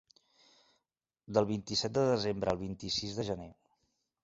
Del 1.37 1.49
vint-i-set 1.51 1.95
de 1.99 2.07
desembre 2.09 2.55
al 2.55 2.61
vint-i-sis 2.65 3.21
de 3.21 3.29
gener. 3.31 3.49